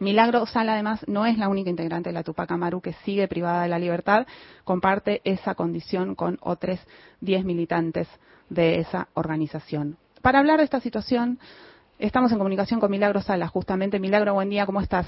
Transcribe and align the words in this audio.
Milagro 0.00 0.46
Sala, 0.46 0.72
además, 0.72 1.06
no 1.06 1.26
es 1.26 1.36
la 1.36 1.50
única 1.50 1.68
integrante 1.68 2.08
de 2.08 2.14
la 2.14 2.22
Tupac 2.22 2.50
Amaru 2.50 2.80
que 2.80 2.94
sigue 3.04 3.28
privada 3.28 3.64
de 3.64 3.68
la 3.68 3.78
libertad, 3.78 4.26
comparte 4.64 5.20
esa 5.24 5.54
condición 5.54 6.14
con 6.14 6.38
otros 6.40 6.80
10 7.20 7.44
militantes 7.44 8.08
de 8.48 8.78
esa 8.78 9.08
organización. 9.12 9.98
Para 10.22 10.38
hablar 10.38 10.56
de 10.56 10.64
esta 10.64 10.80
situación, 10.80 11.38
estamos 11.98 12.32
en 12.32 12.38
comunicación 12.38 12.80
con 12.80 12.90
Milagro 12.90 13.20
Sala, 13.20 13.46
justamente. 13.48 14.00
Milagro, 14.00 14.32
buen 14.32 14.48
día, 14.48 14.64
¿cómo 14.64 14.80
estás? 14.80 15.06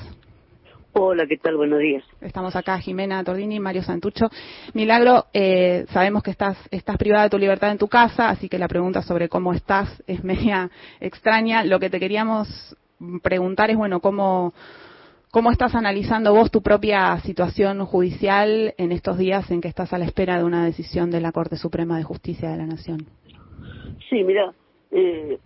Hola, 0.92 1.24
¿qué 1.26 1.38
tal? 1.38 1.56
Buenos 1.56 1.78
días. 1.78 2.04
Estamos 2.20 2.54
acá, 2.54 2.78
Jimena 2.78 3.24
Tordini 3.24 3.56
y 3.56 3.60
Mario 3.60 3.82
Santucho. 3.82 4.26
Milagro, 4.74 5.24
eh, 5.32 5.86
sabemos 5.88 6.22
que 6.22 6.32
estás, 6.32 6.58
estás 6.70 6.98
privada 6.98 7.24
de 7.24 7.30
tu 7.30 7.38
libertad 7.38 7.70
en 7.70 7.78
tu 7.78 7.88
casa, 7.88 8.28
así 8.28 8.46
que 8.50 8.58
la 8.58 8.68
pregunta 8.68 9.00
sobre 9.00 9.30
cómo 9.30 9.54
estás 9.54 10.02
es 10.06 10.22
media 10.24 10.70
extraña. 11.00 11.64
Lo 11.64 11.80
que 11.80 11.88
te 11.88 11.98
queríamos 11.98 12.76
preguntar 13.22 13.70
es, 13.70 13.76
bueno, 13.76 14.00
cómo, 14.00 14.52
cómo 15.30 15.50
estás 15.50 15.74
analizando 15.74 16.34
vos 16.34 16.50
tu 16.50 16.62
propia 16.62 17.18
situación 17.20 17.84
judicial 17.84 18.74
en 18.78 18.92
estos 18.92 19.18
días 19.18 19.50
en 19.50 19.60
que 19.60 19.68
estás 19.68 19.92
a 19.92 19.98
la 19.98 20.04
espera 20.04 20.38
de 20.38 20.44
una 20.44 20.64
decisión 20.64 21.10
de 21.10 21.20
la 21.20 21.32
Corte 21.32 21.56
Suprema 21.56 21.96
de 21.96 22.04
Justicia 22.04 22.50
de 22.50 22.56
la 22.58 22.66
Nación. 22.66 23.06
Sí, 24.08 24.24
mira, 24.24 24.52
eh, 24.90 25.38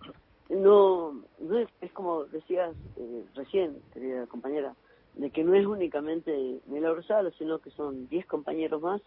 no, 0.49 1.13
no 1.39 1.59
es, 1.59 1.91
como 1.93 2.25
decías 2.25 2.75
eh, 2.97 3.23
recién, 3.35 3.77
querida 3.93 4.27
compañera, 4.27 4.73
de 5.15 5.29
que 5.31 5.43
no 5.43 5.55
es 5.55 5.65
únicamente 5.65 6.59
Milagro 6.67 7.01
Sala, 7.03 7.31
sino 7.37 7.59
que 7.59 7.71
son 7.71 8.07
10 8.07 8.25
compañeros 8.27 8.81
más, 8.81 9.01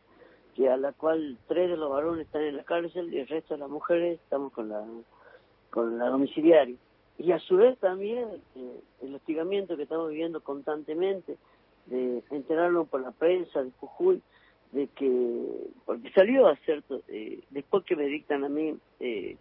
que 0.54 0.68
a 0.68 0.76
la 0.76 0.92
cual 0.92 1.38
tres 1.46 1.70
de 1.70 1.76
los 1.76 1.90
varones 1.90 2.26
están 2.26 2.42
en 2.42 2.56
la 2.56 2.64
cárcel 2.64 3.12
y 3.12 3.18
el 3.18 3.28
resto 3.28 3.54
de 3.54 3.60
las 3.60 3.70
mujeres 3.70 4.20
estamos 4.20 4.52
con 4.52 4.68
la 4.68 4.84
con 5.70 5.98
la 5.98 6.08
domiciliaria. 6.08 6.76
Y 7.20 7.32
a 7.32 7.38
su 7.38 7.56
vez 7.56 7.78
también 7.78 8.26
eh, 8.56 8.80
el 9.02 9.14
hostigamiento 9.14 9.76
que 9.76 9.82
estamos 9.82 10.08
viviendo 10.08 10.40
constantemente, 10.40 11.36
de 11.86 12.22
enterarnos 12.30 12.88
por 12.88 13.02
la 13.02 13.10
prensa 13.10 13.62
de 13.62 13.70
Jujuy, 13.78 14.22
de 14.72 14.86
que, 14.88 15.42
porque 15.84 16.10
salió 16.12 16.46
a 16.46 16.52
hacer, 16.52 16.82
eh, 17.08 17.40
después 17.50 17.84
que 17.84 17.96
me 17.96 18.06
dictan 18.06 18.44
a 18.44 18.48
mí 18.48 18.74
eh, 19.00 19.36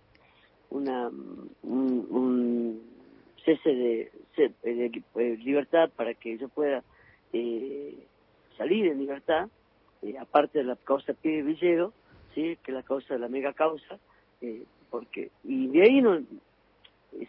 una 0.71 1.07
un, 1.07 2.07
un 2.09 2.81
cese 3.45 3.69
de, 3.69 4.11
de, 4.63 5.37
libertad 5.37 5.89
para 5.95 6.13
que 6.15 6.37
yo 6.37 6.49
pueda 6.49 6.83
eh, 7.31 7.95
salir 8.57 8.87
en 8.87 8.99
libertad, 8.99 9.47
eh, 10.01 10.17
aparte 10.17 10.59
de 10.59 10.65
la 10.65 10.75
causa 10.75 11.13
Pide 11.13 11.43
Villero, 11.43 11.93
¿sí? 12.35 12.57
que 12.61 12.71
es 12.71 12.75
la 12.75 12.83
causa 12.83 13.13
de 13.13 13.19
la 13.21 13.29
mega 13.29 13.53
causa, 13.53 13.99
porque 14.89 15.29
y 15.43 15.67
de 15.67 15.83
ahí 15.83 16.01
no 16.01 16.19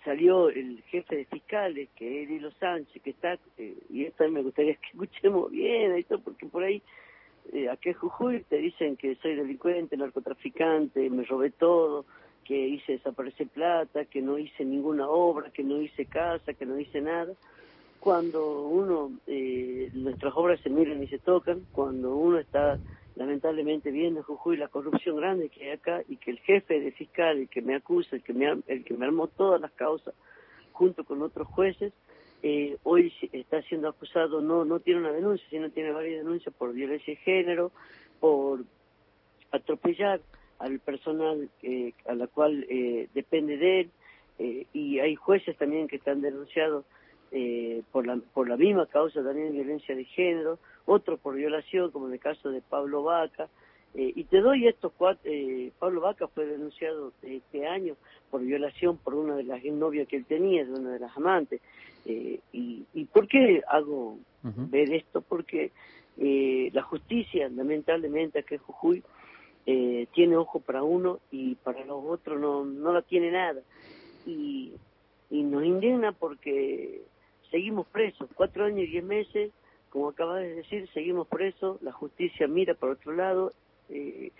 salió 0.05 0.50
el 0.50 0.83
jefe 0.89 1.17
de 1.17 1.25
fiscales, 1.25 1.89
que 1.97 2.23
es 2.23 2.31
Hilo 2.31 2.50
Sánchez, 2.53 3.03
que 3.03 3.11
está, 3.11 3.39
y 3.59 4.05
esto 4.05 4.28
me 4.28 4.42
gustaría 4.42 4.75
que 4.77 4.89
escuchemos 4.92 5.50
bien, 5.50 5.92
esto 5.92 6.19
porque 6.20 6.47
por 6.47 6.62
ahí 6.62 6.83
eh, 7.53 7.69
aquí 7.69 7.89
en 7.89 7.95
Jujuy 7.97 8.45
te 8.48 8.58
dicen 8.58 8.97
que 8.97 9.17
soy 9.17 9.34
delincuente, 9.34 9.97
narcotraficante, 9.97 11.08
me 11.11 11.25
robé 11.25 11.51
todo, 11.51 12.05
que 12.45 12.69
hice 12.69 12.92
desaparecer 12.92 13.48
plata, 13.48 14.05
que 14.05 14.23
no 14.23 14.39
hice 14.39 14.64
ninguna 14.64 15.08
obra, 15.08 15.51
que 15.51 15.64
no 15.64 15.81
hice 15.81 16.06
casa, 16.06 16.55
que 16.55 16.67
no 16.67 16.78
hice 16.78 17.01
nada. 17.01 17.33
Cuando 17.98 18.62
uno, 18.62 19.12
eh, 19.27 19.91
nuestras 19.95 20.33
obras 20.36 20.61
se 20.61 20.70
miran 20.70 21.03
y 21.03 21.06
se 21.08 21.19
tocan, 21.19 21.67
cuando 21.73 22.17
uno 22.17 22.39
está 22.39 22.78
lamentablemente 23.20 23.90
viendo 23.90 24.22
Jujuy 24.22 24.56
la 24.56 24.68
corrupción 24.68 25.16
grande 25.16 25.50
que 25.50 25.64
hay 25.64 25.70
acá 25.72 26.02
y 26.08 26.16
que 26.16 26.30
el 26.30 26.38
jefe 26.38 26.80
de 26.80 26.90
fiscal, 26.92 27.36
el 27.36 27.50
que 27.50 27.60
me 27.60 27.74
acusa, 27.74 28.16
el 28.16 28.22
que 28.22 28.32
me, 28.32 28.46
el 28.66 28.82
que 28.82 28.94
me 28.94 29.04
armó 29.04 29.27
todas 29.27 29.60
las 29.60 29.72
causas, 29.72 30.14
junto 30.72 31.04
con 31.04 31.20
otros 31.20 31.46
jueces, 31.48 31.92
eh, 32.42 32.78
hoy 32.82 33.12
está 33.32 33.60
siendo 33.60 33.90
acusado, 33.90 34.40
no, 34.40 34.64
no 34.64 34.80
tiene 34.80 35.00
una 35.00 35.12
denuncia, 35.12 35.46
sino 35.50 35.68
tiene 35.68 35.92
varias 35.92 36.24
denuncias 36.24 36.54
por 36.54 36.72
violencia 36.72 37.12
de 37.12 37.20
género, 37.20 37.72
por 38.20 38.64
atropellar 39.52 40.22
al 40.58 40.78
personal 40.78 41.50
eh, 41.62 41.92
a 42.06 42.14
la 42.14 42.27
cual 42.27 42.64
eh, 42.70 43.11
depende 43.12 43.58
de 43.58 43.80
él 43.80 43.90
eh, 44.39 44.66
y 44.72 44.98
hay 44.98 45.14
jueces 45.14 45.58
también 45.58 45.89
que 45.89 45.96
están 45.96 46.22
denunciados 46.22 46.86
eh, 47.33 47.83
por 47.92 48.07
la 48.07 48.18
por 48.35 48.48
la 48.48 48.57
misma 48.57 48.86
causa 48.86 49.23
también 49.23 49.48
de 49.48 49.58
violencia 49.63 49.95
de 49.95 50.05
género 50.05 50.58
otros 50.86 51.18
por 51.20 51.35
violación 51.35 51.91
como 51.91 52.08
en 52.08 52.14
el 52.14 52.20
caso 52.20 52.51
de 52.51 52.61
Pablo 52.61 53.02
Vaca 53.02 53.48
eh, 53.95 54.13
y 54.14 54.24
te 54.24 54.41
doy 54.41 54.67
estos 54.67 54.92
cuatro 54.96 55.23
eh, 55.24 55.70
Pablo 55.79 56.01
Vaca 56.01 56.29
fue 56.29 56.46
denunciado 56.46 57.13
este 57.23 57.67
año 57.67 57.96
por 58.30 58.40
violación 58.40 58.96
por 58.96 59.14
una 59.14 59.36
de 59.36 59.45
las 59.45 59.63
novias 59.64 60.08
que 60.08 60.17
él 60.17 60.24
tenía 60.24 60.64
de 60.64 60.73
una 60.73 60.90
de 60.90 60.98
las 60.98 61.17
amantes 61.17 61.61
y 62.05 62.40
y 62.95 63.05
por 63.13 63.29
qué 63.29 63.63
hago 63.69 64.13
uh 64.42 64.48
-huh. 64.48 64.70
ver 64.70 64.92
esto 64.92 65.20
porque 65.20 65.70
la 66.73 66.83
justicia 66.83 67.48
lamentablemente 67.48 68.40
aquí 68.40 68.55
en 68.55 68.61
Jujuy 68.61 69.02
eh, 69.67 70.07
tiene 70.14 70.36
ojo 70.36 70.61
para 70.61 70.83
uno 70.83 71.20
y 71.30 71.55
para 71.57 71.85
los 71.85 72.02
otros 72.05 72.40
no, 72.40 72.64
no 72.64 72.92
la 72.92 73.02
tiene 73.02 73.30
nada. 73.30 73.61
Y, 74.27 74.73
y 75.30 75.42
nos 75.42 75.64
indigna 75.64 76.13
porque 76.13 77.02
seguimos 77.50 77.86
presos, 77.88 78.28
cuatro 78.34 78.64
años 78.64 78.80
y 78.80 78.86
diez 78.86 79.05
meses, 79.05 79.52
como 79.90 80.08
acabas 80.08 80.42
de 80.42 80.55
decir, 80.56 80.88
seguimos 80.92 81.27
presos, 81.28 81.83
la 81.83 81.92
justicia 81.92 82.46
mira 82.46 82.74
por 82.74 82.90
otro 82.90 83.12
lado, 83.12 83.52
eh, 83.88 84.30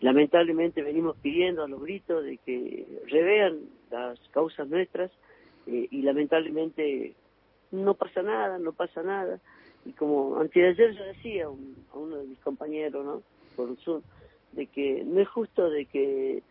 lamentablemente 0.00 0.82
venimos 0.82 1.16
pidiendo 1.16 1.62
a 1.62 1.68
los 1.68 1.82
gritos 1.82 2.24
de 2.24 2.38
que 2.38 2.86
revean 3.06 3.60
las 3.90 4.18
causas 4.30 4.68
nuestras 4.68 5.10
eh, 5.66 5.88
y 5.90 6.02
lamentablemente 6.02 7.14
no 7.70 7.94
pasa 7.94 8.22
nada, 8.22 8.58
no 8.58 8.72
pasa 8.72 9.02
nada. 9.02 9.40
Y 9.84 9.92
como 9.92 10.38
antes 10.38 10.54
de 10.54 10.68
ayer 10.68 10.96
yo 10.96 11.04
decía 11.04 11.48
un, 11.48 11.76
a 11.92 11.98
uno 11.98 12.16
de 12.16 12.26
mis 12.26 12.38
compañeros, 12.40 13.04
¿no? 13.04 13.22
Por 13.56 13.76
Zoom, 13.78 14.02
de 14.52 14.66
que 14.66 15.04
no 15.04 15.20
es 15.20 15.28
justo 15.28 15.68
de 15.68 15.84
que 15.86 16.42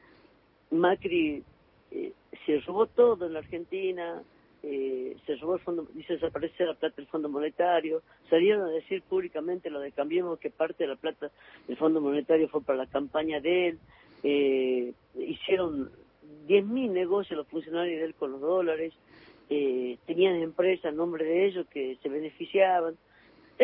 Macri 0.72 1.44
eh, 1.92 2.14
se 2.46 2.60
robó 2.62 2.86
todo 2.88 3.26
en 3.26 3.34
la 3.34 3.40
Argentina, 3.40 4.22
eh, 4.64 5.18
se 5.26 5.36
robó 5.36 5.56
el 5.56 5.60
fondo, 5.60 5.88
dice 5.94 6.14
desaparecer 6.14 6.68
la 6.68 6.74
plata 6.74 6.96
del 6.96 7.08
Fondo 7.08 7.28
Monetario, 7.28 8.02
salieron 8.30 8.68
a 8.68 8.72
decir 8.72 9.02
públicamente 9.02 9.70
lo 9.70 9.82
de 9.82 9.92
Cambiemos 9.92 10.40
que 10.40 10.50
parte 10.50 10.86
de 10.86 10.88
la 10.88 10.96
plata 10.96 11.32
del 11.68 11.76
Fondo 11.76 12.00
Monetario 12.00 12.48
fue 12.48 12.62
para 12.62 12.78
la 12.78 12.88
campaña 12.88 13.42
de 13.42 13.68
él, 13.68 13.80
eh, 14.24 14.94
hicieron 15.20 15.92
10.000 16.48 16.92
negocios 16.92 17.38
los 17.38 17.48
funcionarios 17.48 18.00
de 18.00 18.06
él 18.06 18.16
con 18.16 18.32
los 18.32 18.40
dólares, 18.40 18.94
eh, 19.50 19.98
tenían 20.06 20.36
empresas 20.36 20.86
en 20.86 20.98
nombre 20.98 21.26
de 21.26 21.46
ellos 21.46 21.68
que 21.68 21.98
se 22.02 22.08
beneficiaban, 22.08 22.96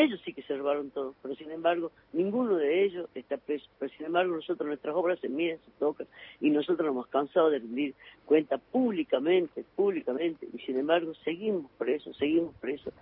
ellos 0.04 0.22
sí 0.24 0.34
que 0.34 0.44
se 0.44 0.56
robaron 0.56 0.92
todo, 0.92 1.16
pero 1.22 1.36
sin 1.36 1.52
embargo, 1.52 1.92
ninguno 2.14 2.56
de 2.56 2.84
ellos 2.84 3.10
está 3.16 3.38
preso. 3.38 3.68
Pero 3.80 3.92
sin 3.94 4.06
embargo, 4.06 4.36
nosotros, 4.36 4.68
nuestras 4.68 4.96
obras 4.96 5.20
se 5.20 5.30
miran, 5.30 5.60
se 5.66 5.72
tocan, 5.80 6.08
y 6.40 6.50
nosotros 6.50 6.86
nos 6.86 6.94
hemos 6.94 7.08
cansado 7.08 7.50
de 7.50 7.60
rendir 7.60 7.96
cuenta 8.26 8.58
públicamente, 8.58 9.64
públicamente, 9.76 10.48
y 10.54 10.60
sin 10.60 10.78
embargo, 10.78 11.14
seguimos 11.24 11.72
presos, 11.78 12.16
seguimos 12.18 12.56
presos. 12.56 12.94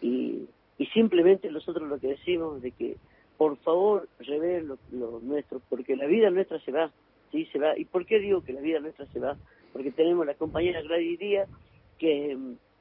Y, 0.00 0.46
y 0.78 0.86
simplemente 0.86 1.50
nosotros 1.50 1.88
lo 1.88 1.98
que 1.98 2.08
decimos 2.08 2.62
de 2.62 2.70
que, 2.72 2.96
por 3.36 3.56
favor, 3.58 4.08
revelen 4.18 4.68
lo, 4.68 4.78
lo 4.92 5.20
nuestro, 5.20 5.60
porque 5.68 5.96
la 5.96 6.06
vida 6.06 6.30
nuestra 6.30 6.60
se 6.60 6.72
va, 6.72 6.90
sí, 7.30 7.46
se 7.46 7.58
va. 7.58 7.78
¿Y 7.78 7.84
por 7.84 8.06
qué 8.06 8.18
digo 8.18 8.42
que 8.42 8.52
la 8.52 8.60
vida 8.60 8.80
nuestra 8.80 9.06
se 9.06 9.18
va? 9.18 9.36
Porque 9.72 9.90
tenemos 9.90 10.26
la 10.26 10.34
compañera 10.34 10.82
Gladys 10.82 11.18
Díaz, 11.18 11.48
que 11.98 12.36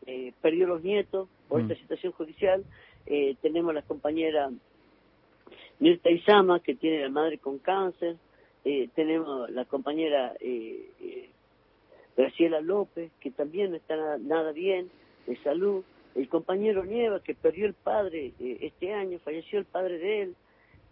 eh, 0.08 0.34
perdió 0.42 0.68
los 0.68 0.84
nietos 0.84 1.30
por 1.48 1.62
mm. 1.62 1.72
esta 1.72 1.82
situación 1.82 2.14
judicial, 2.14 2.64
eh, 3.06 3.36
tenemos 3.42 3.74
la 3.74 3.84
compañera 3.84 4.50
Mirta 5.80 6.10
Isama, 6.10 6.60
que 6.60 6.76
tiene 6.76 7.02
la 7.02 7.10
madre 7.10 7.38
con 7.38 7.60
cáncer, 7.60 8.16
eh, 8.66 8.90
tenemos 8.96 9.50
la 9.52 9.66
compañera 9.66 10.34
eh, 10.40 10.90
eh, 11.00 11.30
Graciela 12.18 12.62
López, 12.62 13.12
que 13.20 13.32
también 13.32 13.72
no 13.72 13.78
está 13.78 13.96
nada, 13.96 14.18
nada, 14.18 14.52
bien 14.52 14.90
de 15.28 15.38
salud, 15.44 15.84
el 16.16 16.28
compañero 16.30 16.84
Nieva, 16.84 17.22
que 17.22 17.36
perdió 17.36 17.68
el 17.68 17.76
padre 17.76 18.34
eh, 18.40 18.58
este 18.62 18.94
año, 18.94 19.20
falleció 19.20 19.60
el 19.60 19.66
padre 19.66 20.00
de 20.00 20.22
él, 20.24 20.36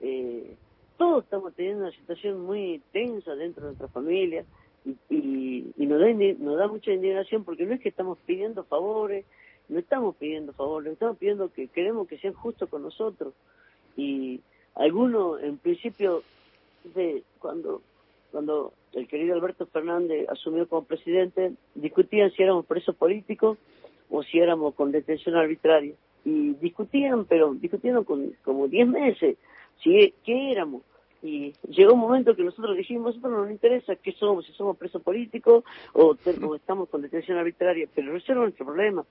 eh, 0.01 0.55
todos 0.97 1.23
estamos 1.23 1.53
teniendo 1.55 1.83
una 1.83 1.95
situación 1.95 2.45
muy 2.45 2.81
tensa 2.91 3.35
dentro 3.35 3.63
de 3.63 3.69
nuestra 3.69 3.87
familia 3.87 4.45
y, 5.09 5.73
y, 5.77 5.85
nos, 5.85 5.99
da, 5.99 6.07
nos 6.39 6.57
da 6.57 6.67
mucha 6.67 6.91
indignación 6.91 7.43
porque 7.43 7.65
no 7.65 7.73
es 7.73 7.81
que 7.81 7.89
estamos 7.89 8.17
pidiendo 8.25 8.63
favores, 8.63 9.25
no 9.69 9.79
estamos 9.79 10.15
pidiendo 10.15 10.53
favores, 10.53 10.93
estamos 10.93 11.17
pidiendo 11.17 11.51
que 11.51 11.67
queremos 11.67 12.07
que 12.07 12.17
sean 12.17 12.33
justos 12.33 12.69
con 12.69 12.83
nosotros. 12.83 13.33
Y 13.97 14.41
algunos, 14.75 15.41
en 15.41 15.57
principio, 15.57 16.23
de 16.93 17.23
cuando 17.39 17.81
cuando 18.35 18.73
el 18.91 19.07
querido 19.07 19.33
Alberto 19.33 19.65
Fernández 19.65 20.27
asumió 20.27 20.67
como 20.67 20.83
presidente, 20.83 21.53
discutían 21.73 22.31
si 22.31 22.43
éramos 22.43 22.65
presos 22.65 22.93
políticos 22.93 23.57
o 24.09 24.23
si 24.23 24.39
éramos 24.39 24.75
con 24.75 24.91
detención 24.91 25.35
arbitraria. 25.35 25.93
Y 26.25 26.49
discutían, 26.55 27.23
pero 27.23 27.53
discutían 27.53 28.03
con 28.03 28.35
como 28.43 28.67
10 28.67 28.87
meses, 28.89 29.37
si 29.81 30.13
qué 30.25 30.51
éramos. 30.51 30.81
Y 31.25 31.53
llegó 31.69 31.93
un 31.93 31.99
momento 31.99 32.35
que 32.35 32.43
nosotros 32.43 32.77
dijimos, 32.77 33.15
nosotros 33.15 33.31
no 33.31 33.41
nos 33.43 33.51
interesa 33.51 33.95
qué 33.95 34.11
somos, 34.11 34.45
si 34.45 34.53
somos 34.53 34.77
presos 34.77 35.01
políticos 35.01 35.63
o, 35.93 36.15
o 36.47 36.55
estamos 36.55 36.89
con 36.89 37.01
detención 37.01 37.37
arbitraria, 37.37 37.87
pero 37.95 38.15
ese 38.15 38.31
es 38.31 38.37
nuestro 38.37 38.65
problema 38.65 39.03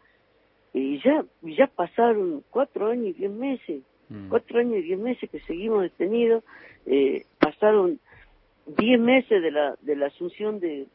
y 0.75 1.01
ya, 1.03 1.25
ya 1.43 1.69
pasaron 1.69 2.43
cuatro 2.51 2.89
años 2.89 3.07
y 3.07 3.13
diez 3.13 3.31
meses, 3.31 3.83
mm. 4.09 4.29
cuatro 4.29 4.59
años 4.59 4.79
y 4.79 4.83
diez 4.83 4.99
meses 4.99 5.31
que 5.31 5.39
seguimos 5.41 5.83
detenidos, 5.83 6.43
eh, 6.85 7.25
pasaron 7.39 8.01
diez 8.67 9.01
meses 9.01 9.41
de 9.41 9.53
la, 9.53 9.77
de 9.81 9.95
la 9.95 10.07
asunción 10.07 10.59
de, 10.59 10.89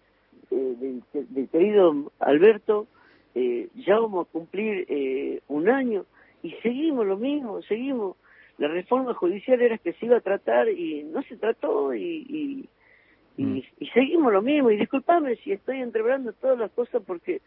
del 0.51 1.49
querido 1.49 2.11
Alberto, 2.19 2.87
eh, 3.35 3.69
ya 3.75 3.97
vamos 3.99 4.27
a 4.27 4.31
cumplir 4.31 4.85
eh, 4.89 5.39
un 5.47 5.69
año 5.69 6.05
y 6.43 6.51
seguimos 6.61 7.07
lo 7.07 7.17
mismo, 7.17 7.61
seguimos. 7.63 8.17
La 8.59 8.67
reforma 8.67 9.13
judicial 9.13 9.61
era 9.61 9.77
que 9.77 9.93
se 9.93 10.05
iba 10.05 10.17
a 10.17 10.21
tratar 10.21 10.67
y 10.69 11.03
no 11.03 11.23
se 11.23 11.37
trató 11.37 11.93
y, 11.93 12.67
y, 13.37 13.43
mm. 13.43 13.57
y, 13.79 13.87
seguimos 13.93 14.33
lo 14.33 14.41
mismo. 14.41 14.69
Y 14.69 14.77
discúlpame 14.77 15.37
si 15.37 15.53
estoy 15.53 15.81
entrebrando 15.81 16.33
todas 16.33 16.59
las 16.59 16.69
cosas 16.71 17.01
porque 17.07 17.41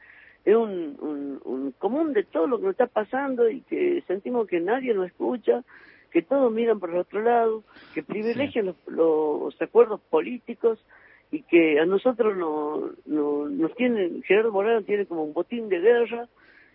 es 0.47 0.56
un, 0.56 1.41
un, 1.44 1.73
común 1.79 2.14
de 2.14 2.25
todo 2.25 2.47
lo 2.47 2.59
que 2.59 2.64
nos 2.64 2.73
está 2.73 2.87
pasando 2.87 3.49
y 3.49 3.61
que 3.61 4.03
sentimos 4.06 4.49
que 4.49 4.59
nadie 4.59 4.94
nos 4.94 5.06
escucha, 5.06 5.62
que 6.11 6.23
todos 6.23 6.50
miran 6.50 6.81
por 6.81 6.91
el 6.91 6.97
otro 6.97 7.20
lado, 7.20 7.62
que 7.94 8.03
privilegian 8.03 8.67
los, 8.67 8.76
los 8.87 9.61
acuerdos 9.61 10.00
políticos 10.09 10.82
y 11.31 11.43
que 11.43 11.79
a 11.79 11.85
nosotros 11.85 12.37
no, 12.38 12.91
no, 13.05 13.49
nos 13.49 13.75
tienen, 13.75 14.23
Gerardo 14.23 14.50
Moreno 14.50 14.82
tiene 14.82 15.05
como 15.05 15.25
un 15.25 15.35
botín 15.35 15.69
de 15.69 15.79
guerra 15.79 16.26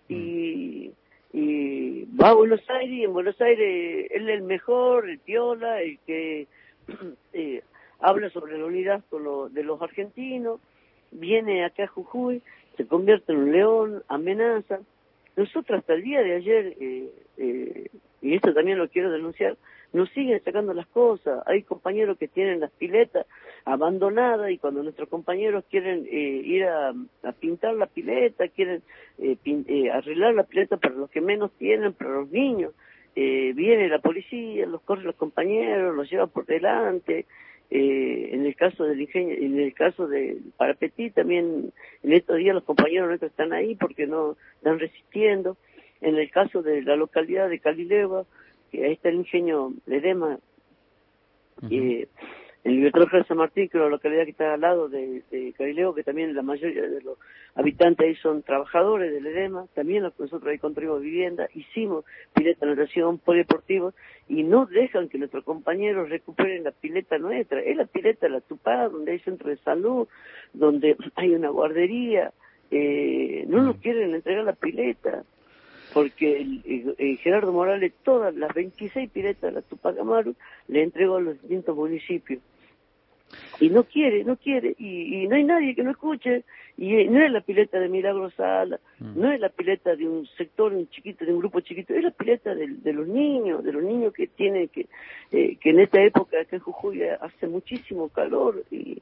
y, 0.08 0.92
y 1.34 2.06
va 2.16 2.30
a 2.30 2.34
Buenos 2.34 2.62
Aires 2.70 2.90
y 2.90 3.04
en 3.04 3.14
Buenos 3.14 3.40
Aires 3.42 4.10
él 4.12 4.30
es 4.30 4.36
el 4.36 4.44
mejor, 4.44 5.10
el 5.10 5.20
piola, 5.20 5.82
el 5.82 6.00
que 6.06 6.48
eh, 7.34 7.62
habla 8.00 8.30
sobre 8.30 8.58
la 8.58 8.66
unidad 8.66 9.04
con 9.10 9.54
de 9.54 9.64
los 9.64 9.82
argentinos, 9.82 10.60
viene 11.12 11.66
acá 11.66 11.84
a 11.84 11.88
Jujuy, 11.88 12.42
se 12.76 12.88
convierte 12.88 13.34
en 13.34 13.40
un 13.40 13.52
león, 13.52 14.04
amenaza. 14.08 14.80
Nosotros 15.36 15.80
hasta 15.80 15.94
el 15.94 16.04
día 16.04 16.22
de 16.22 16.36
ayer, 16.36 16.76
eh, 16.80 17.12
eh, 17.38 17.88
y 18.22 18.36
esto 18.36 18.54
también 18.54 18.78
lo 18.78 18.88
quiero 18.90 19.12
denunciar, 19.12 19.58
nos 19.94 20.10
siguen 20.10 20.42
sacando 20.44 20.74
las 20.74 20.88
cosas. 20.88 21.44
Hay 21.46 21.64
compañeros 21.64 22.18
que 22.18 22.28
tienen 22.28 22.60
las 22.60 22.72
piletas 22.72 23.26
abandonadas 23.66 24.52
y 24.52 24.58
cuando 24.58 24.84
nuestros 24.84 25.10
compañeros 25.10 25.64
quieren 25.70 26.06
eh, 26.10 26.42
ir 26.44 26.66
a, 26.66 26.94
pintar 27.40 27.76
la 27.76 27.88
pileta, 27.88 28.48
quieren 28.50 28.82
eh, 29.18 29.38
eh, 29.46 29.92
arreglar 29.92 30.34
la 30.34 30.44
pileta 30.44 30.78
para 30.78 30.96
los 30.96 31.10
que 31.10 31.22
menos 31.22 31.52
tienen, 31.58 31.94
para 31.94 32.12
los 32.12 32.32
niños, 32.32 32.74
viene 33.16 33.90
la 33.90 33.98
policía, 33.98 34.68
los 34.68 34.82
corre 34.84 35.02
los 35.02 35.16
compañeros, 35.16 35.96
los 35.96 36.08
lleva 36.08 36.28
por 36.28 36.46
delante. 36.46 37.26
en 37.72 38.46
el 38.46 38.56
caso 38.56 38.84
del 38.84 39.02
ingenio, 39.02 39.36
en 39.36 39.60
el 39.60 39.74
caso 39.74 40.08
de 40.08 40.38
Parapetí 40.56 41.10
también 41.10 41.74
en 42.04 42.14
estos 42.14 42.38
días 42.38 42.54
los 42.54 42.64
compañeros 42.64 43.08
nuestros 43.08 43.32
están 43.32 43.54
ahí 43.54 43.74
porque 43.74 44.06
no 44.06 44.38
están 44.58 44.78
resistiendo. 44.78 45.58
En 46.00 46.16
el 46.16 46.30
caso 46.30 46.62
de 46.62 46.84
la 46.84 46.96
localidad 46.96 47.50
de 47.50 47.58
Calileva, 47.58 48.26
que 48.72 48.86
ahí 48.86 48.94
está 48.94 49.10
el 49.10 49.16
ingenio 49.16 49.74
Ledema, 49.86 50.40
eh, 51.70 52.08
el 52.64 52.76
Libertador 52.76 53.12
de 53.12 53.24
San 53.24 53.38
Martín, 53.38 53.70
que 53.70 53.78
es 53.78 53.84
la 53.84 53.90
localidad 53.90 54.26
que 54.26 54.32
está 54.32 54.54
al 54.54 54.62
lado 54.62 54.90
de, 54.90 55.24
de 55.32 55.54
Carileo, 55.58 55.96
que 55.96 56.04
también 56.04 56.36
la 56.36 56.42
mayoría 56.42 56.82
de 56.82 57.02
los 57.02 57.18
habitantes 57.56 58.06
ahí 58.06 58.16
son 58.16 58.44
trabajadores 58.44 59.14
del 59.14 59.26
EDEMA, 59.26 59.68
también 59.74 60.04
nosotros 60.04 60.46
ahí 60.46 60.58
construimos 60.58 61.02
vivienda, 61.02 61.48
hicimos 61.54 62.04
pileta 62.34 62.66
natación, 62.66 63.20
polideportivos, 63.20 63.96
y 64.28 64.44
no 64.44 64.66
dejan 64.66 65.08
que 65.08 65.18
nuestros 65.18 65.44
compañeros 65.44 66.10
recuperen 66.10 66.66
la 66.66 66.72
pileta 66.72 67.18
nuestra, 67.18 67.62
es 67.62 67.78
la 67.78 67.86
pileta 67.86 68.28
de 68.28 68.34
la 68.34 68.42
Tupá, 68.42 68.90
donde 68.90 69.14
hay 69.14 69.20
centro 69.20 69.50
de 69.50 69.58
salud, 69.58 70.08
donde 70.54 70.98
hay 71.16 71.34
una 71.34 71.50
guardería, 71.50 72.34
eh, 72.70 73.46
no 73.48 73.64
nos 73.64 73.78
quieren 73.78 74.14
entregar 74.14 74.44
la 74.44 74.54
pileta, 74.54 75.24
porque 75.94 76.42
el, 76.42 77.18
Gerardo 77.18 77.52
Morales 77.52 77.94
todas 78.04 78.36
las 78.36 78.54
26 78.54 79.10
piletas 79.10 79.42
de 79.42 79.52
la 79.52 79.62
Tupac 79.62 79.98
Amaru 79.98 80.36
le 80.68 80.84
entregó 80.84 81.18
a 81.18 81.22
los 81.22 81.42
distintos 81.42 81.76
municipios. 81.76 82.40
Y 83.60 83.70
no 83.70 83.84
quiere, 83.84 84.24
no 84.24 84.38
quiere, 84.38 84.74
y, 84.78 85.28
no 85.28 85.36
hay 85.36 85.44
nadie 85.44 85.76
que 85.76 85.84
no 85.84 85.92
escuche, 85.92 86.46
y 86.78 87.06
no 87.08 87.22
es 87.22 87.32
la 87.32 87.42
pileta 87.42 87.78
de 87.78 87.90
Milagro 87.90 88.30
Sala, 88.32 88.80
mm. 89.00 89.20
no 89.20 89.32
es 89.32 89.40
la 89.42 89.50
pileta 89.50 89.96
de 89.96 90.08
un 90.08 90.26
sector 90.38 90.72
un 90.72 90.88
chiquito, 90.90 91.26
de 91.26 91.34
un 91.34 91.40
grupo 91.40 91.60
chiquito, 91.60 91.94
es 91.94 92.04
la 92.04 92.12
pileta 92.12 92.56
de, 92.56 92.68
de 92.68 92.94
los 92.94 93.06
niños, 93.08 93.66
de 93.66 93.74
los 93.74 93.84
niños 93.84 94.14
que 94.14 94.28
tienen 94.28 94.70
que, 94.70 94.88
eh, 95.32 95.58
que 95.60 95.72
en 95.72 95.82
esta 95.82 96.02
época 96.02 96.40
acá 96.40 96.56
en 96.56 96.62
Jujuy 96.62 97.04
hace 97.04 97.48
muchísimo 97.48 98.08
calor, 98.08 98.64
y, 98.72 99.02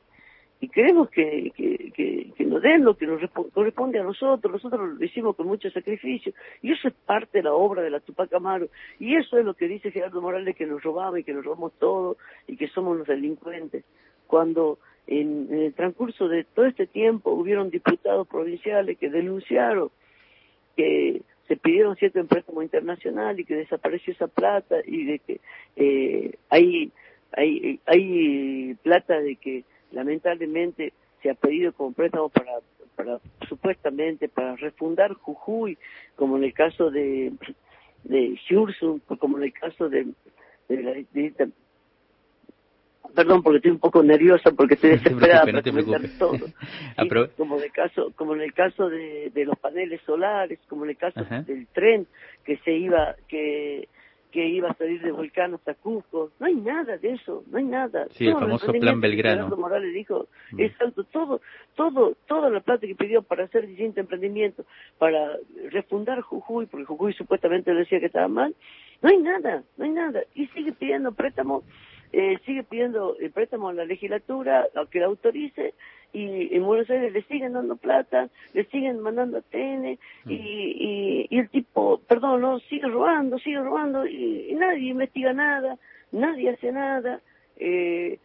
y 0.66 0.70
queremos 0.70 1.12
que, 1.12 1.52
que, 1.56 1.92
que, 2.36 2.44
nos 2.44 2.60
den 2.60 2.84
lo 2.84 2.98
que 2.98 3.06
nos 3.06 3.22
corresponde 3.54 4.00
a 4.00 4.04
nosotros, 4.04 4.52
nosotros 4.52 4.98
lo 4.98 5.06
hicimos 5.06 5.36
con 5.36 5.46
mucho 5.46 5.70
sacrificio, 5.70 6.34
y 6.64 6.72
eso 6.72 6.88
es 6.88 6.94
parte 7.06 7.38
de 7.38 7.44
la 7.44 7.54
obra 7.54 7.84
de 7.84 7.92
la 7.92 8.00
Tupac 8.00 8.34
Amaru, 8.34 8.68
y 9.00 9.16
eso 9.16 9.38
es 9.38 9.46
lo 9.46 9.54
que 9.54 9.68
dice 9.68 9.92
Gerardo 9.92 10.24
Morales, 10.24 10.56
que 10.56 10.66
nos 10.66 10.82
robamos 10.82 11.20
y 11.20 11.24
que 11.24 11.36
nos 11.36 11.46
robamos 11.46 11.74
todo, 11.78 12.18
y 12.48 12.58
que 12.58 12.68
somos 12.70 12.98
los 12.98 13.06
delincuentes. 13.06 13.84
Cuando 14.26 14.80
en, 15.06 15.54
el 15.54 15.74
transcurso 15.76 16.28
de 16.28 16.46
todo 16.46 16.66
este 16.66 16.88
tiempo 16.88 17.30
hubieron 17.30 17.70
diputados 17.70 18.28
provinciales 18.28 18.98
que 18.98 19.12
denunciaron 19.12 19.92
que 20.76 21.22
se 21.48 21.58
pidieron 21.58 21.96
cierto 21.96 22.26
préstamo 22.26 22.64
internacional 22.64 23.40
y 23.40 23.46
que 23.46 23.56
desapareció 23.56 24.14
esa 24.14 24.28
plata 24.28 24.78
y 24.84 25.06
de 25.06 25.20
que 25.20 25.40
eh, 25.76 26.36
hay, 26.50 26.92
hay, 27.34 27.80
hay 27.86 28.76
plata 28.82 29.20
de 29.22 29.36
que 29.36 29.64
lamentablemente 29.96 30.94
se 31.24 31.32
ha 31.32 31.34
pedido 31.34 31.74
como 31.74 31.94
préstamo 31.94 32.30
para, 32.30 32.60
para 32.96 33.20
supuestamente 33.48 34.30
para 34.30 34.56
refundar 34.58 35.14
Jujuy, 35.14 35.78
como 36.16 36.38
en 36.38 36.44
el 36.44 36.54
caso 36.54 36.92
de 36.92 37.32
de 38.04 38.40
como 39.20 39.38
en 39.38 39.46
el 39.46 39.54
caso 39.54 39.90
de, 39.90 40.06
de 40.70 40.84
la 40.84 41.48
perdón 43.16 43.42
porque 43.42 43.58
estoy 43.58 43.72
un 43.72 43.80
poco 43.80 44.04
nerviosa 44.04 44.52
porque 44.52 44.76
estoy 44.76 44.90
desesperada 44.98 45.46
para 45.46 45.64
comentar 45.64 46.02
todo. 46.20 46.46
Como 47.38 47.58
en 47.58 47.64
el 47.64 47.72
caso 47.72 48.12
como 48.16 48.36
en 48.36 48.42
el 48.42 48.54
caso 48.54 48.90
de, 48.90 49.32
de 49.34 49.46
los 49.46 49.58
paneles 49.58 50.02
solares 50.06 50.60
como 50.68 50.84
en 50.84 50.92
el 50.92 50.98
caso 50.98 51.24
del 51.24 51.68
tren 51.68 52.06
que 52.44 52.58
se 52.58 52.74
iba 52.74 53.16
que 53.28 53.88
que 54.32 54.48
iba 54.48 54.70
a 54.70 54.74
salir 54.76 55.02
de 55.02 55.12
Volcán 55.12 55.54
hasta 55.54 55.74
Cusco. 55.76 56.32
No 56.40 56.46
hay 56.48 56.56
nada 56.56 56.98
de 56.98 57.14
eso, 57.14 57.44
no 57.50 57.58
hay 57.58 57.64
nada. 57.64 58.08
Sí, 58.12 58.28
el 58.28 58.34
famoso 58.34 58.72
plan 58.72 59.00
Belgrano. 59.00 59.56
Morales 59.56 59.94
dijo, 59.94 60.28
mm. 60.52 60.60
exacto, 60.60 61.04
todo, 61.06 61.42
todo, 61.76 62.16
toda 62.28 62.50
la 62.50 62.60
plata 62.60 62.86
que 62.86 62.96
pidió 62.96 63.22
para 63.22 63.46
hacer 63.46 63.68
distintos 63.68 64.00
emprendimientos, 64.00 64.66
para 64.98 65.38
refundar 65.72 66.22
Jujuy, 66.22 66.66
porque 66.66 66.86
Jujuy 66.86 67.14
supuestamente 67.14 67.74
decía 67.74 68.00
que 68.00 68.08
estaba 68.08 68.28
mal, 68.28 68.56
no 69.02 69.10
hay 69.10 69.18
nada, 69.18 69.64
no 69.78 69.86
hay 69.86 69.92
nada. 69.92 70.22
Y 70.34 70.48
sigue 70.48 70.72
pidiendo 70.74 71.12
préstamo 71.12 71.64
eh, 72.18 72.38
sigue 72.46 72.64
pidiendo 72.64 73.18
el 73.20 73.32
préstamo 73.32 73.68
a 73.68 73.74
la 73.74 73.84
legislatura, 73.84 74.68
a 74.74 74.86
que 74.86 75.00
la 75.00 75.08
autorice, 75.08 75.74
y 76.16 76.56
en 76.56 76.64
Buenos 76.64 76.90
Aires 76.90 77.12
le 77.12 77.24
siguen 77.24 77.54
dando 77.54 77.76
plata, 77.76 78.30
le 78.54 78.64
siguen 78.66 79.02
mandando 79.02 79.40
a 79.40 79.42
TN, 79.42 80.00
mm. 80.24 80.32
y, 80.32 81.28
y, 81.30 81.38
el 81.38 81.50
tipo, 81.50 82.00
perdón, 82.08 82.40
no, 82.40 82.60
sigue 82.60 82.88
robando, 82.88 83.38
sigue 83.40 83.60
robando, 83.60 84.08
y, 84.08 84.56
nadie 84.56 84.92
investiga 84.92 85.34
nada, 85.34 85.78
nadie 86.14 86.52
hace 86.52 86.72
nada. 86.72 87.20
Eh, 87.58 88.20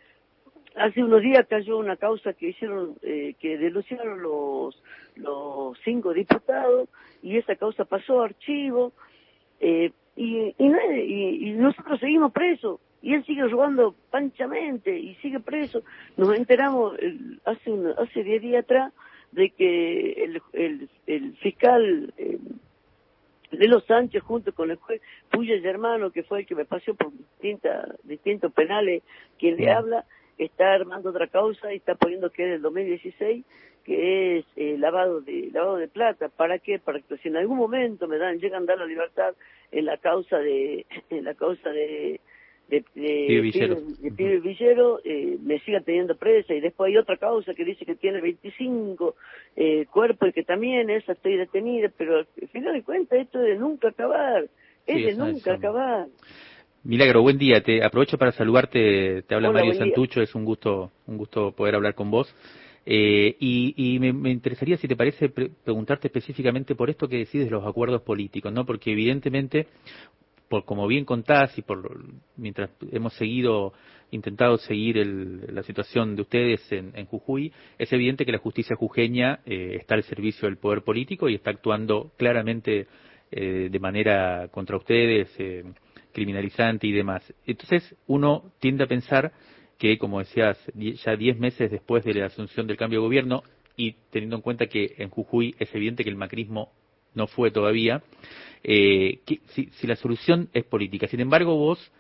hace 0.77 1.03
unos 1.03 1.21
días 1.21 1.47
cayó 1.49 1.79
una 1.79 1.97
causa 1.97 2.33
que 2.33 2.51
hicieron, 2.51 2.95
eh, 3.03 3.35
que 3.41 3.59
denunciaron 3.59 4.23
los, 4.23 4.81
los 5.17 5.77
cinco 5.85 6.15
diputados, 6.15 6.89
y 7.25 7.39
esa 7.39 7.57
causa 7.57 7.85
pasó 7.85 8.23
a 8.23 8.27
archivo, 8.27 8.93
eh, 9.59 9.91
y, 10.15 10.55
y, 10.59 11.49
y 11.49 11.53
nosotros 11.55 11.99
seguimos 11.99 12.31
presos 12.31 12.79
y 13.03 13.15
él 13.15 13.25
sigue 13.25 13.47
robando 13.49 13.95
panchamente 14.11 14.99
y 14.99 15.15
sigue 15.17 15.41
preso. 15.41 15.83
Nos 16.17 16.37
enteramos 16.37 16.97
hace 17.45 17.71
un, 17.71 17.89
hace 17.99 18.23
10 18.23 18.43
días 18.43 18.65
atrás 18.65 18.93
de 19.33 19.51
que 19.51 20.13
el, 20.25 20.43
el, 20.53 20.89
el 21.07 21.37
fiscal 21.37 22.13
eh, 22.19 22.39
de 23.53 23.69
los 23.69 23.85
Sánchez 23.87 24.23
junto 24.23 24.53
con 24.53 24.71
el 24.71 24.77
juez 24.77 25.01
Puya 25.31 25.55
Hermano, 25.57 26.11
que 26.11 26.23
fue 26.23 26.41
el 26.41 26.47
que 26.47 26.55
me 26.55 26.65
pasó 26.65 26.95
por 26.95 27.13
distintas, 27.13 27.89
distintos 28.05 28.53
penales, 28.53 29.03
quien 29.39 29.57
le 29.57 29.71
habla, 29.71 30.05
está 30.39 30.73
armando 30.73 31.11
otra 31.11 31.27
causa 31.27 31.73
y 31.73 31.77
está 31.77 31.95
poniendo 31.95 32.31
que 32.31 32.45
es 32.45 32.51
del 32.51 32.63
2016 32.63 33.45
que 33.85 34.39
es 34.39 34.45
eh, 34.57 34.77
lavado 34.79 35.21
de 35.21 35.51
lavado 35.53 35.77
de 35.77 35.89
plata. 35.89 36.29
Para 36.29 36.59
qué 36.59 36.79
para 36.79 37.01
que 37.01 37.17
si 37.19 37.29
en 37.29 37.37
algún 37.37 37.57
momento 37.57 38.09
me 38.09 38.19
dan 38.19 38.39
llegan 38.39 38.65
a 38.65 38.67
dar 38.67 38.79
la 38.79 38.87
libertad 38.87 39.35
en 39.73 39.87
la 39.87 39.97
causa 39.97 40.39
de 40.39 40.87
en 41.11 41.25
la 41.25 41.35
causa 41.35 41.71
de 41.71 42.21
de, 42.71 42.85
de, 42.95 44.41
Villero, 44.41 45.01
eh, 45.05 45.37
me 45.43 45.59
sigan 45.61 45.85
teniendo 45.85 46.17
presa 46.17 46.55
y 46.55 46.61
después 46.61 46.89
hay 46.89 46.97
otra 46.97 47.17
causa 47.17 47.55
que 47.55 47.65
dice 47.65 47.85
que 47.85 47.97
tiene 47.97 48.21
25 48.21 49.17
eh, 49.57 49.87
cuerpos 49.91 50.29
y 50.29 50.33
que 50.33 50.45
también 50.45 50.89
esa 50.89 51.13
estoy 51.13 51.37
detenida, 51.37 51.91
pero 51.97 52.19
al 52.19 52.49
final 52.53 52.75
de 52.75 52.83
cuentas 52.83 53.19
esto 53.19 53.41
es 53.41 53.47
de 53.47 53.57
nunca 53.57 53.89
acabar, 53.89 54.49
es 54.87 55.07
de 55.07 55.15
nunca 55.15 55.55
acabar. 55.55 56.07
Milagro, 56.83 57.21
buen 57.21 57.37
día. 57.37 57.63
Te 57.63 57.85
aprovecho 57.85 58.17
para 58.17 58.33
saludarte. 58.33 59.23
Te 59.23 59.35
habla 59.35 59.53
Mario 59.53 59.75
Santucho. 59.75 60.23
Es 60.23 60.35
un 60.35 60.47
gusto, 60.47 60.91
un 61.07 61.19
gusto 61.19 61.53
poder 61.53 61.75
hablar 61.75 61.95
con 61.95 62.11
vos. 62.11 62.35
Eh, 62.87 63.37
y, 63.39 63.99
me, 64.01 64.31
interesaría, 64.31 64.79
si 64.79 64.89
te 64.89 64.97
parece, 64.97 65.29
preguntarte 65.29 66.09
específicamente 66.09 66.75
por 66.75 66.89
esto 66.89 67.07
que 67.07 67.19
decís 67.19 67.45
de 67.45 67.51
los 67.51 67.67
acuerdos 67.67 68.03
políticos, 68.03 68.53
¿no? 68.53 68.65
Porque 68.65 68.93
evidentemente, 68.93 69.67
por 70.51 70.65
como 70.65 70.89
bien 70.89 71.05
contás 71.05 71.57
y 71.57 71.63
por 71.63 72.05
mientras 72.37 72.71
hemos 72.91 73.15
seguido 73.15 73.73
intentado 74.11 74.59
seguir 74.59 74.97
la 74.97 75.63
situación 75.63 76.17
de 76.17 76.23
ustedes 76.23 76.61
en, 76.73 77.07
Jujuy, 77.07 77.53
es 77.79 77.93
evidente 77.93 78.27
que 78.27 78.33
la 78.33 78.39
justicia 78.39 78.75
jujeña 78.75 79.39
eh, 79.47 79.77
está 79.79 79.95
al 79.95 80.03
servicio 80.03 80.49
del 80.49 80.59
poder 80.59 80.83
político 80.83 81.29
y 81.29 81.37
está 81.37 81.51
actuando 81.51 82.11
claramente 82.17 82.89
eh, 83.31 83.69
de 83.71 83.79
manera 83.79 84.49
contra 84.51 84.77
ustedes, 84.77 85.33
eh, 85.39 85.63
criminalizante 86.13 86.89
y 86.89 86.93
demás. 86.93 87.33
Entonces, 87.47 87.95
uno 88.09 88.51
tiende 88.59 88.83
a 88.83 88.89
pensar 88.89 89.31
que, 89.79 89.99
como 89.99 90.19
decías, 90.19 90.59
ya 90.75 91.15
diez 91.15 91.39
meses 91.39 91.71
después 91.71 92.03
de 92.03 92.15
la 92.15 92.27
asunción 92.27 92.67
del 92.67 92.77
cambio 92.77 92.99
de 92.99 93.07
gobierno 93.07 93.45
y 93.77 93.93
teniendo 94.11 94.35
en 94.35 94.43
cuenta 94.43 94.67
que 94.67 94.97
en 94.99 95.11
Jujuy 95.11 95.55
es 95.61 95.73
evidente 95.73 96.03
que 96.03 96.11
el 96.11 96.17
macrismo 96.17 96.73
no 97.15 97.27
fue 97.27 97.51
todavía, 97.51 98.03
eh, 98.63 99.21
si, 99.49 99.87
la 99.87 99.97
solución 99.97 100.49
es 100.53 100.65
política. 100.65 101.07
Sin 101.07 101.21
embargo, 101.21 101.57
vos 101.57 101.93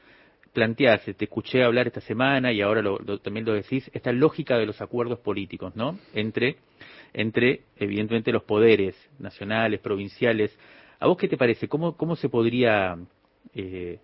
planteás, 0.52 1.05
te 1.05 1.25
escuché 1.25 1.62
hablar 1.62 1.87
esta 1.87 2.00
semana 2.00 2.52
y 2.52 2.61
ahora 2.61 2.83
también 3.23 3.47
lo 3.47 3.55
decís, 3.55 3.88
esta 3.95 4.12
lógica 4.12 4.59
de 4.59 4.67
los 4.67 4.81
acuerdos 4.81 5.21
políticos, 5.21 5.76
¿no? 5.76 5.99
Entre, 6.12 6.57
entre, 7.12 7.62
evidentemente, 7.76 8.33
los 8.33 8.43
poderes 8.43 8.97
nacionales, 9.19 9.81
provinciales, 9.81 10.59
¿A 11.00 11.07
vos 11.07 11.17
qué 11.17 11.29
te 11.29 11.38
parece? 11.38 11.67
¿Cómo, 11.67 11.97
cómo 11.97 12.14
se 12.14 12.29
podría 12.29 12.97
eh, 13.55 13.99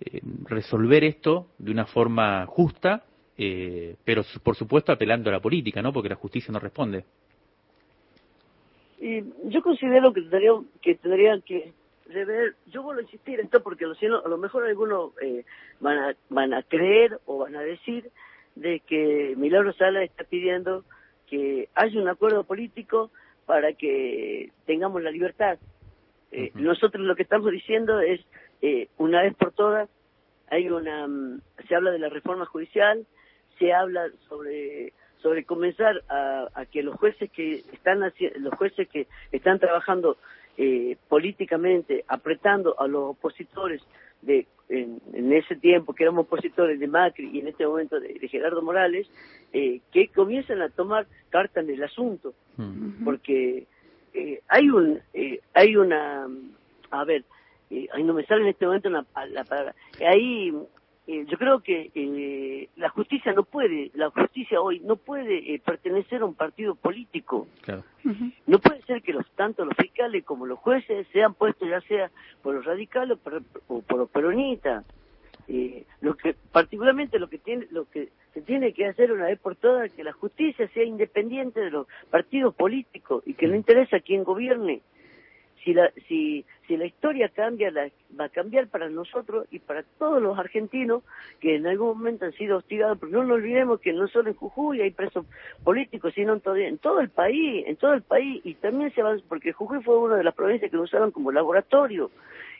eh, 0.00 0.20
resolver 0.44 1.02
esto 1.02 1.48
de 1.56 1.70
una 1.70 1.86
forma 1.86 2.44
justa, 2.44 3.04
eh, 3.38 3.96
pero 4.04 4.22
por 4.42 4.54
supuesto 4.54 4.92
apelando 4.92 5.30
a 5.30 5.32
la 5.32 5.40
política, 5.40 5.80
¿no? 5.80 5.94
Porque 5.94 6.10
la 6.10 6.14
justicia 6.16 6.52
no 6.52 6.58
responde. 6.58 7.04
Y 9.00 9.22
yo 9.44 9.62
considero 9.62 10.12
que 10.12 10.28
que, 10.82 10.94
tendrían 10.96 11.40
que 11.40 11.72
rever, 12.08 12.54
yo 12.66 12.82
vuelvo 12.82 13.00
a 13.00 13.04
insistir 13.04 13.40
esto 13.40 13.62
porque 13.62 13.84
a 13.84 14.28
lo 14.28 14.38
mejor 14.38 14.64
algunos 14.64 15.12
van, 15.80 15.98
a, 15.98 16.14
van 16.28 16.54
a 16.54 16.62
creer 16.62 17.18
o 17.26 17.38
van 17.38 17.56
a 17.56 17.60
decir 17.60 18.10
de 18.54 18.80
que 18.80 19.34
Milagro 19.36 19.72
Sala 19.74 20.02
está 20.02 20.24
pidiendo 20.24 20.84
que 21.26 21.68
haya 21.74 22.00
un 22.00 22.08
acuerdo 22.08 22.44
político 22.44 23.10
para 23.44 23.72
que 23.74 24.50
tengamos 24.66 25.02
la 25.02 25.10
libertad. 25.10 25.58
Eh, 26.32 26.50
nosotros 26.54 27.04
lo 27.04 27.14
que 27.14 27.22
estamos 27.22 27.50
diciendo 27.52 28.00
es, 28.00 28.20
eh, 28.62 28.88
una 28.98 29.22
vez 29.22 29.34
por 29.34 29.52
todas, 29.52 29.88
hay 30.48 30.68
una, 30.68 31.06
mm, 31.06 31.40
se 31.68 31.74
habla 31.74 31.90
de 31.90 31.98
la 31.98 32.08
reforma 32.08 32.46
judicial, 32.46 33.06
se 33.58 33.72
habla 33.72 34.08
sobre 34.28 34.92
sobre 35.22 35.44
comenzar 35.44 36.04
a, 36.08 36.66
que 36.70 36.84
los 36.84 36.94
jueces 36.96 37.30
que 37.32 37.54
están 37.72 38.00
los 38.00 38.54
jueces 38.54 38.86
que 38.88 39.08
están 39.32 39.58
trabajando 39.58 40.18
eh, 40.56 40.96
políticamente 41.08 42.04
apretando 42.08 42.78
a 42.80 42.86
los 42.86 43.10
opositores 43.10 43.82
de 44.22 44.46
en, 44.68 45.00
ese 45.32 45.54
tiempo 45.54 45.94
que 45.94 46.02
éramos 46.02 46.26
opositores 46.26 46.80
de 46.80 46.88
Macri 46.88 47.30
y 47.32 47.40
en 47.40 47.48
este 47.48 47.66
momento 47.66 48.00
de, 48.00 48.18
Gerardo 48.28 48.62
Morales 48.62 49.08
que 49.52 50.08
comiencen 50.08 50.60
a 50.60 50.68
tomar 50.68 51.06
carta 51.30 51.60
en 51.60 51.70
el 51.70 51.82
asunto. 51.82 52.34
Porque 53.04 53.66
eh, 54.16 54.40
hay 54.48 54.70
un 54.70 54.98
eh, 55.12 55.40
hay 55.52 55.76
una 55.76 56.26
a 56.90 57.04
ver 57.04 57.22
eh, 57.68 57.86
no 58.02 58.14
me 58.14 58.24
sale 58.24 58.42
en 58.42 58.48
este 58.48 58.64
momento 58.64 58.88
una, 58.88 59.04
la 59.28 59.44
palabra. 59.44 59.74
Ahí 60.00 60.52
eh, 61.06 61.24
yo 61.28 61.38
creo 61.38 61.60
que 61.60 62.68
la 62.76 62.88
justicia 62.88 63.32
no 63.32 63.44
puede 63.44 63.92
la 63.94 64.10
justicia 64.10 64.60
hoy 64.60 64.80
no 64.80 64.96
puede 64.96 65.60
pertenecer 65.64 66.22
a 66.22 66.24
un 66.24 66.34
partido 66.34 66.74
político. 66.74 67.46
No 68.46 68.58
puede 68.58 68.82
ser 68.82 69.02
que 69.02 69.12
los 69.12 69.28
tanto 69.32 69.64
los 69.64 69.76
fiscales 69.76 70.24
como 70.24 70.46
los 70.46 70.58
jueces 70.58 71.06
sean 71.12 71.34
puestos 71.34 71.68
ya 71.68 71.80
sea 71.82 72.10
por 72.42 72.54
los 72.54 72.64
radicales 72.64 73.18
o 73.68 73.82
por 73.82 73.98
los 73.98 74.10
peronistas. 74.10 74.84
Eh, 75.48 75.84
lo 76.00 76.16
que 76.16 76.34
particularmente 76.50 77.20
lo 77.20 77.28
que 77.28 77.38
tiene 77.38 77.68
lo 77.70 77.88
que 77.88 78.08
se 78.34 78.40
tiene 78.40 78.72
que 78.72 78.86
hacer 78.86 79.12
una 79.12 79.26
vez 79.26 79.38
por 79.38 79.54
todas 79.54 79.92
que 79.92 80.02
la 80.02 80.12
justicia 80.12 80.66
sea 80.74 80.82
independiente 80.82 81.60
de 81.60 81.70
los 81.70 81.86
partidos 82.10 82.52
políticos 82.52 83.22
y 83.26 83.34
que 83.34 83.46
no 83.46 83.54
interesa 83.54 84.00
quién 84.00 84.24
gobierne 84.24 84.82
si 85.66 85.74
la 85.74 85.90
si 86.06 86.44
si 86.68 86.76
la 86.76 86.86
historia 86.86 87.28
cambia 87.28 87.70
la, 87.72 87.90
va 88.18 88.26
a 88.26 88.28
cambiar 88.28 88.68
para 88.68 88.88
nosotros 88.88 89.46
y 89.50 89.58
para 89.58 89.82
todos 89.98 90.22
los 90.22 90.38
argentinos 90.38 91.02
que 91.40 91.56
en 91.56 91.66
algún 91.66 91.98
momento 91.98 92.24
han 92.24 92.32
sido 92.32 92.58
hostigados. 92.58 92.98
Porque 92.98 93.14
no 93.14 93.24
nos 93.24 93.36
olvidemos 93.36 93.80
que 93.80 93.92
no 93.92 94.06
solo 94.08 94.30
en 94.30 94.36
Jujuy 94.36 94.80
hay 94.80 94.92
presos 94.92 95.26
políticos 95.64 96.12
sino 96.14 96.34
en 96.34 96.40
todo, 96.40 96.56
en 96.56 96.78
todo 96.78 97.00
el 97.00 97.10
país 97.10 97.64
en 97.66 97.76
todo 97.76 97.94
el 97.94 98.02
país. 98.02 98.40
Y 98.44 98.54
también 98.54 98.94
se 98.94 99.00
avanza 99.00 99.24
porque 99.28 99.52
Jujuy 99.52 99.82
fue 99.82 99.98
una 99.98 100.16
de 100.16 100.24
las 100.24 100.34
provincias 100.34 100.70
que 100.70 100.76
lo 100.76 100.84
usaron 100.84 101.10
como 101.10 101.32
laboratorio. 101.32 102.12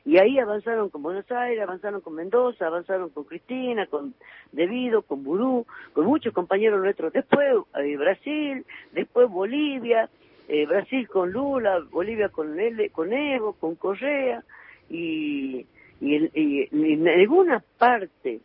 Y 0.04 0.18
ahí 0.18 0.38
avanzaron 0.38 0.88
con 0.88 1.02
Buenos 1.02 1.30
Aires, 1.30 1.62
avanzaron 1.62 2.00
con 2.00 2.14
Mendoza, 2.14 2.66
avanzaron 2.66 3.10
con 3.10 3.24
Cristina, 3.24 3.86
con 3.86 4.14
Devido, 4.52 5.02
con 5.02 5.22
Burú, 5.22 5.66
con 5.92 6.06
muchos 6.06 6.32
compañeros 6.32 6.80
nuestros. 6.80 7.12
Después 7.12 7.56
eh, 7.76 7.96
Brasil, 7.96 8.64
después 8.92 9.28
Bolivia, 9.28 10.08
eh, 10.48 10.66
Brasil 10.66 11.08
con 11.08 11.30
Lula, 11.30 11.80
Bolivia 11.90 12.28
con, 12.28 12.58
L, 12.58 12.90
con 12.90 13.12
Evo, 13.12 13.54
con 13.54 13.74
Correa, 13.74 14.42
y, 14.88 15.66
y 16.00 16.68
en 16.72 17.08
alguna 17.08 17.62
parte, 17.78 18.40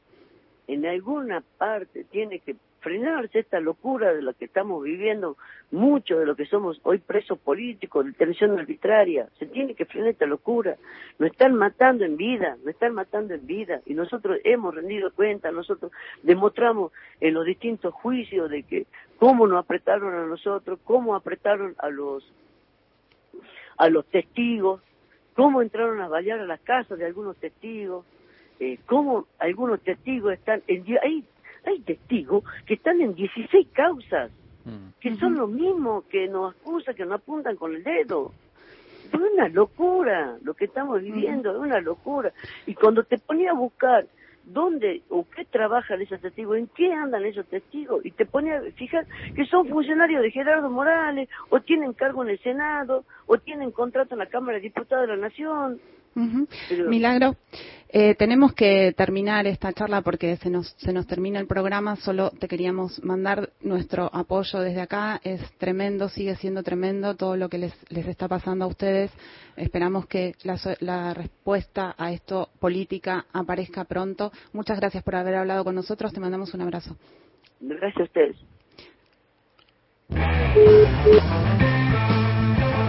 en 0.67 0.85
alguna 0.85 1.43
parte 1.57 2.03
tiene 2.05 2.39
que 2.39 2.55
frenarse 2.81 3.39
esta 3.39 3.59
locura 3.59 4.13
de 4.13 4.21
lo 4.21 4.33
que 4.33 4.45
estamos 4.45 4.83
viviendo, 4.83 5.37
muchos 5.69 6.19
de 6.19 6.25
los 6.25 6.35
que 6.35 6.45
somos 6.45 6.81
hoy 6.83 6.97
presos 6.97 7.37
políticos, 7.39 8.03
de 8.03 8.11
detención 8.11 8.57
arbitraria, 8.59 9.29
se 9.39 9.45
tiene 9.45 9.75
que 9.75 9.85
frenar 9.85 10.09
esta 10.09 10.25
locura, 10.25 10.75
nos 11.19 11.31
están 11.31 11.55
matando 11.55 12.03
en 12.03 12.17
vida, 12.17 12.57
nos 12.57 12.69
están 12.69 12.93
matando 12.95 13.35
en 13.35 13.45
vida, 13.45 13.81
y 13.85 13.93
nosotros 13.93 14.39
hemos 14.43 14.75
rendido 14.75 15.13
cuenta, 15.13 15.51
nosotros 15.51 15.91
demostramos 16.23 16.91
en 17.19 17.35
los 17.35 17.45
distintos 17.45 17.93
juicios 17.93 18.49
de 18.49 18.63
que 18.63 18.87
cómo 19.17 19.45
nos 19.47 19.63
apretaron 19.63 20.13
a 20.15 20.25
nosotros, 20.25 20.79
cómo 20.83 21.15
apretaron 21.15 21.75
a 21.77 21.89
los 21.89 22.29
a 23.77 23.89
los 23.89 24.05
testigos, 24.07 24.81
cómo 25.35 25.61
entraron 25.61 26.01
a 26.01 26.07
balear 26.07 26.39
a 26.39 26.45
las 26.45 26.59
casas 26.61 26.99
de 26.99 27.05
algunos 27.05 27.37
testigos, 27.37 28.05
eh, 28.59 28.77
cómo 28.85 29.25
algunos 29.39 29.81
testigos 29.81 30.33
están 30.33 30.61
en, 30.67 30.85
ahí 31.03 31.23
hay 31.65 31.79
testigos 31.79 32.43
que 32.65 32.75
están 32.75 33.01
en 33.01 33.15
16 33.15 33.67
causas, 33.73 34.31
mm. 34.65 34.99
que 34.99 35.15
son 35.15 35.35
los 35.35 35.49
mismos 35.49 36.05
que 36.05 36.27
nos 36.27 36.55
acusan, 36.55 36.95
que 36.95 37.05
nos 37.05 37.15
apuntan 37.15 37.55
con 37.55 37.75
el 37.75 37.83
dedo. 37.83 38.33
Es 39.07 39.19
una 39.19 39.49
locura 39.49 40.37
lo 40.43 40.53
que 40.53 40.65
estamos 40.65 41.01
viviendo, 41.01 41.51
es 41.51 41.57
una 41.57 41.81
locura. 41.81 42.31
Y 42.65 42.73
cuando 42.75 43.03
te 43.03 43.17
ponía 43.17 43.51
a 43.51 43.55
buscar 43.55 44.05
dónde 44.43 45.01
o 45.09 45.25
qué 45.35 45.45
trabajan 45.45 46.01
esos 46.01 46.19
testigos, 46.21 46.57
en 46.57 46.67
qué 46.67 46.91
andan 46.93 47.25
esos 47.25 47.45
testigos, 47.47 48.05
y 48.05 48.11
te 48.11 48.25
ponía 48.25 48.57
a 48.57 48.71
fijar 48.71 49.05
que 49.35 49.45
son 49.45 49.67
funcionarios 49.67 50.21
de 50.21 50.31
Gerardo 50.31 50.69
Morales, 50.69 51.29
o 51.49 51.59
tienen 51.59 51.93
cargo 51.93 52.23
en 52.23 52.29
el 52.29 52.39
Senado, 52.39 53.03
o 53.27 53.37
tienen 53.37 53.71
contrato 53.71 54.15
en 54.15 54.19
la 54.19 54.25
Cámara 54.27 54.57
de 54.57 54.63
Diputados 54.63 55.07
de 55.07 55.15
la 55.15 55.27
Nación, 55.27 55.79
Milagro, 56.87 57.35
eh, 57.93 58.15
tenemos 58.15 58.53
que 58.53 58.93
terminar 58.95 59.45
esta 59.47 59.73
charla 59.73 60.01
porque 60.01 60.37
se 60.37 60.49
nos, 60.49 60.67
se 60.77 60.93
nos 60.93 61.05
termina 61.07 61.41
el 61.41 61.47
programa. 61.47 61.97
Solo 61.97 62.29
te 62.29 62.47
queríamos 62.47 63.03
mandar 63.03 63.49
nuestro 63.59 64.09
apoyo 64.13 64.61
desde 64.61 64.79
acá. 64.79 65.19
Es 65.25 65.41
tremendo, 65.57 66.07
sigue 66.07 66.35
siendo 66.37 66.63
tremendo 66.63 67.17
todo 67.17 67.35
lo 67.35 67.49
que 67.49 67.57
les, 67.57 67.73
les 67.91 68.07
está 68.07 68.29
pasando 68.29 68.63
a 68.63 68.69
ustedes. 68.69 69.11
Esperamos 69.57 70.05
que 70.07 70.35
la, 70.43 70.57
la 70.79 71.13
respuesta 71.13 71.93
a 71.97 72.13
esto 72.13 72.47
política 72.61 73.25
aparezca 73.33 73.83
pronto. 73.83 74.31
Muchas 74.53 74.79
gracias 74.79 75.03
por 75.03 75.17
haber 75.17 75.35
hablado 75.35 75.65
con 75.65 75.75
nosotros. 75.75 76.13
Te 76.13 76.21
mandamos 76.21 76.53
un 76.53 76.61
abrazo. 76.61 76.95
Gracias 77.59 77.99
a 77.99 78.03
ustedes. 78.03 78.37